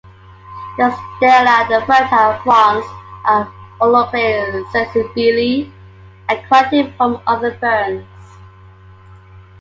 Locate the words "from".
6.97-7.21